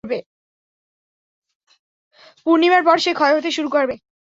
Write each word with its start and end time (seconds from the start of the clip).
পূর্ণিমার 2.45 2.83
পর 2.83 2.97
সে 2.97 3.11
ক্ষয় 3.13 3.33
হতে 3.35 3.49
শুরু 3.51 3.69
করবে। 3.69 3.95